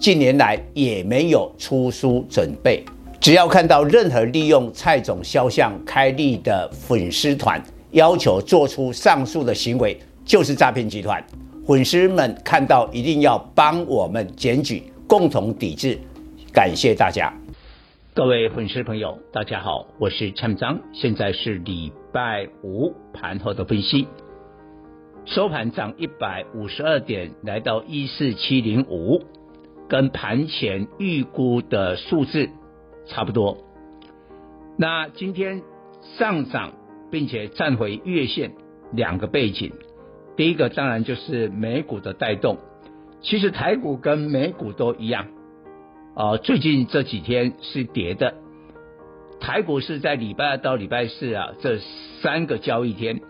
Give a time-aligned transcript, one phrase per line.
[0.00, 2.82] 近年来也没有出书准备。
[3.20, 11.22] 只要看到任何利用蔡总肖像开立的粉丝团，要求做出上述的行为，就是诈骗集团。
[11.66, 15.98] 粉丝们看到一定要帮我们检举，共同抵制。
[16.50, 17.30] 感谢大家。
[18.14, 24.06] 各位粉丝朋友，大家好，我是蔡章，现在是礼拜五盘后的分析。
[25.26, 29.22] 收盘涨一百五十二点，来到一四七零五，
[29.90, 32.48] 跟盘前预估的数字
[33.06, 33.58] 差不多。
[34.78, 35.62] 那今天
[36.16, 36.72] 上涨，
[37.10, 38.52] 并且站回月线，
[38.92, 39.72] 两个背景，
[40.36, 42.58] 第一个当然就是美股的带动，
[43.20, 45.26] 其实台股跟美股都一样。
[46.14, 48.34] 啊、最近这几天是跌的，
[49.40, 51.78] 台股是在礼拜二到礼拜四啊这
[52.22, 53.20] 三个交易天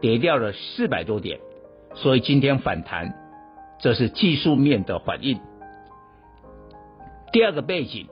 [0.00, 1.38] 跌掉了四百多点，
[1.94, 3.14] 所以今天反弹，
[3.80, 5.38] 这是技术面的反应。
[7.30, 8.06] 第二个背景，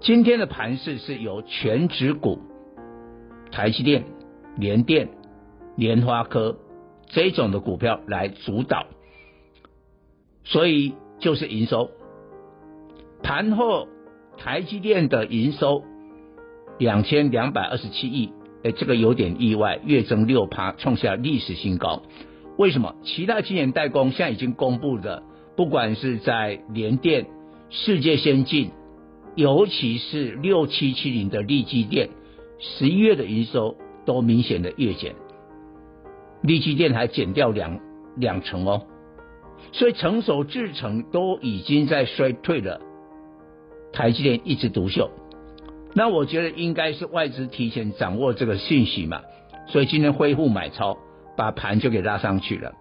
[0.00, 2.40] 今天的盘势是由权值股、
[3.50, 4.04] 台积电、
[4.56, 5.08] 联电、
[5.76, 6.58] 联发科
[7.06, 8.86] 这种的股票来主导，
[10.44, 11.90] 所以就是营收。
[13.22, 13.88] 盘后，
[14.36, 15.82] 台积电的营收
[16.78, 18.30] 两千两百二十七亿，
[18.62, 22.02] 哎，这个有点意外，月增六趴，创下历史新高。
[22.58, 22.94] 为什么？
[23.04, 25.22] 其他晶圆代工现在已经公布的，
[25.56, 27.26] 不管是在联电、
[27.74, 28.70] 世界先进，
[29.34, 32.10] 尤其是六七七零的力积电，
[32.58, 35.14] 十一月的营收都明显的月减，
[36.42, 37.80] 力积电还减掉两
[38.14, 38.82] 两成哦，
[39.72, 42.78] 所以成熟制程都已经在衰退了。
[43.90, 45.10] 台积电一枝独秀，
[45.94, 49.22] 那我觉得应该是外资提前掌握这个讯息嘛，
[49.68, 50.98] 所以今天恢复买超，
[51.38, 52.74] 把盘就给拉上去了。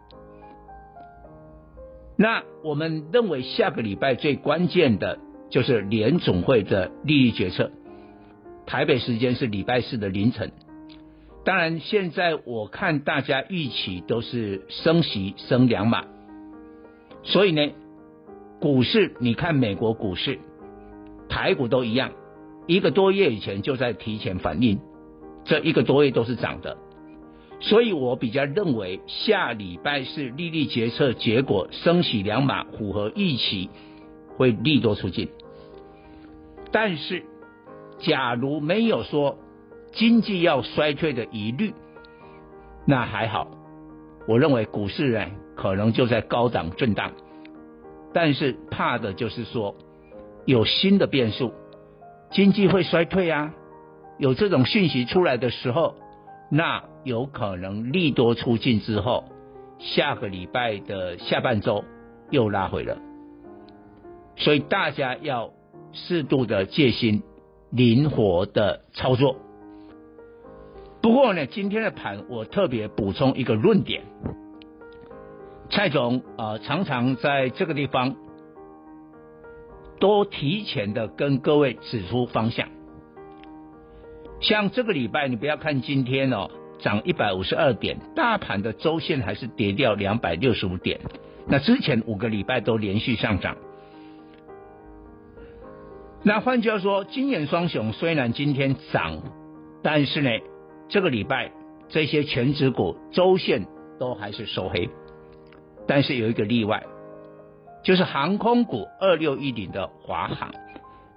[2.21, 5.17] 那我们认为下个礼拜最关键的
[5.49, 7.71] 就是联总会的利率决策，
[8.67, 10.51] 台北时间是礼拜四的凌晨。
[11.43, 16.03] 当然，现在我看大家预期都是升息升两码，
[17.23, 17.71] 所以呢，
[18.59, 20.37] 股市你看美国股市。
[21.27, 22.11] 台股都一样，
[22.67, 24.79] 一个多月以前就在提前反应，
[25.43, 26.77] 这一个多月都是涨的，
[27.61, 33.69] 所以我比较认为下礼拜是利率决策结果升息两码符合预期，
[34.35, 35.29] 会利多出尽。
[36.71, 37.23] 但是，
[37.99, 39.37] 假如没有说
[39.93, 41.73] 经济要衰退的疑虑，
[42.85, 43.47] 那还好，
[44.27, 47.11] 我认为股市呢可能就在高档震荡，
[48.13, 49.75] 但是怕的就是说。
[50.47, 51.53] 有新的变数，
[52.31, 53.53] 经济会衰退啊！
[54.17, 55.93] 有这种讯息出来的时候，
[56.51, 59.23] 那有可能利多出尽之后，
[59.79, 61.85] 下个礼拜的下半周
[62.29, 62.97] 又拉回了。
[64.35, 65.51] 所以大家要
[65.93, 67.23] 适度的戒心，
[67.71, 69.37] 灵活的操作。
[71.01, 74.03] 不过呢，今天的盘我特别补充一个论点，
[75.69, 78.15] 蔡总啊、常常在这个地方。
[79.99, 82.67] 都提前的跟各位指出方向，
[84.41, 90.99] 像这个礼拜，你不要看今天哦，涨一百五十二点，大盘的周线还是跌掉两百六十五点。
[91.47, 93.55] 那之前五个礼拜都连续上涨。
[96.23, 99.21] 那换句话说，晶圆双雄虽然今天涨，
[99.83, 100.29] 但是呢，
[100.89, 101.51] 这个礼拜
[101.89, 103.65] 这些全指股周线
[103.99, 104.89] 都还是收黑，
[105.87, 106.83] 但是有一个例外。
[107.83, 110.51] 就是航空股二六一零的华航，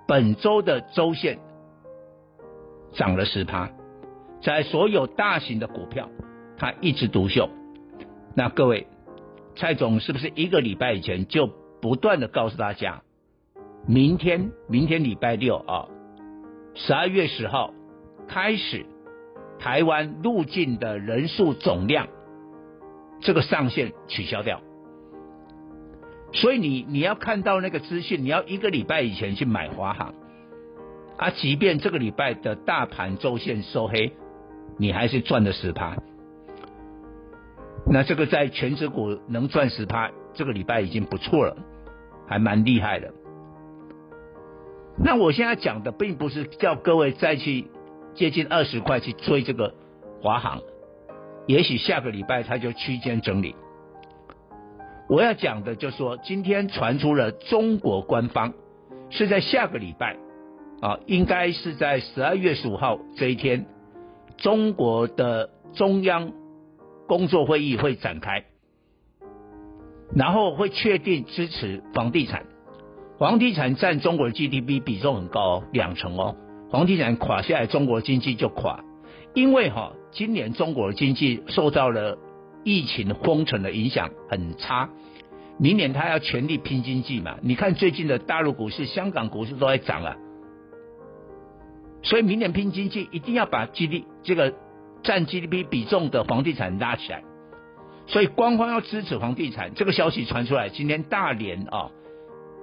[0.08, 1.38] 本周的周线
[2.94, 3.70] 涨了十趴，
[4.42, 6.08] 在所有大型的股票，
[6.56, 7.48] 它一枝独秀。
[8.34, 8.86] 那各位，
[9.56, 11.48] 蔡总是不是一个礼拜以前就
[11.80, 13.02] 不断的告诉大家，
[13.86, 15.86] 明天明天礼拜六啊，
[16.74, 17.72] 十二月十号
[18.26, 18.86] 开始，
[19.58, 22.08] 台湾入境的人数总量
[23.20, 24.60] 这个上限取消掉。
[26.32, 30.14] 所以你你要看到那个资讯，你要一个礼拜以前去买华航，
[31.16, 34.12] 啊，即便这个礼拜的大盘周线收黑，
[34.78, 35.96] 你还是赚了十趴。
[37.86, 41.56] 那这个在权值股能赚十趴，这个礼拜已经不错了。
[42.26, 43.12] 还蛮厉害的。
[44.96, 47.66] 那我现在讲的并不是叫各位再去
[48.14, 49.74] 接近二十块去追这个
[50.22, 50.62] 华航，
[51.46, 53.54] 也许下个礼拜它就区间整理。
[55.06, 58.54] 我要讲的就是说，今天传出了中国官方
[59.10, 60.16] 是在下个礼拜
[60.84, 63.64] 啊，应该是在十二月十五号这一天，
[64.36, 66.30] 中国的中央
[67.06, 68.44] 工作会议会展开，
[70.14, 72.44] 然后会确定支持房地产。
[73.18, 76.36] 房地产占中国的 GDP 比重很高哦，两成哦。
[76.70, 78.84] 房地产垮下来，中国经济就垮，
[79.32, 82.18] 因为哈，今年中国经济受到了。
[82.66, 84.88] 疫情封城的影响很差，
[85.58, 87.36] 明年他要全力拼经济嘛？
[87.42, 90.16] 你看最近的大陆股市、香港股市都在涨啊，
[92.04, 94.54] 所以明年拼经济一定要把 G D 这个
[95.02, 97.24] 占 GDP 比重的房地产拉起来，
[98.06, 99.74] 所以官方要支持房地产。
[99.74, 101.90] 这个消息传出来，今天大连啊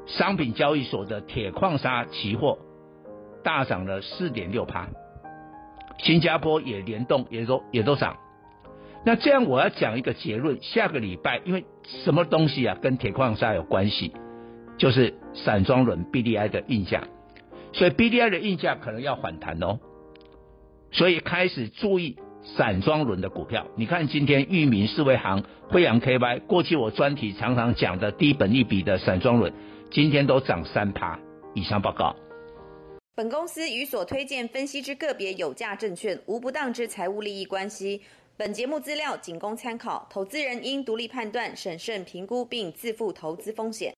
[0.05, 2.59] 商品交易所的铁矿砂期货
[3.43, 4.87] 大涨了四点六趴，
[5.97, 8.17] 新加坡也联动，也都也都涨。
[9.03, 11.65] 那这样我要讲一个结论，下个礼拜因为
[12.03, 14.13] 什么东西啊跟铁矿砂有关系，
[14.77, 17.07] 就是散装轮 BDI 的印象，
[17.73, 19.79] 所以 BDI 的运价可能要反弹哦，
[20.91, 22.17] 所以开始注意
[22.55, 23.67] 散装轮的股票。
[23.75, 29.53] 你看今天裕民、世威航、辉阳 KY，过去我专题常常讲的低本益比的散装轮，
[29.89, 31.19] 今天都涨三趴
[31.53, 31.81] 以上。
[31.81, 32.15] 报告。
[33.15, 38.01] 本公司与所推荐分析之个别有价证券无不当之财务利益关系。
[38.37, 43.89] 本节目资料仅供参考，投资人应独立判断、审慎评估并自负投资风险。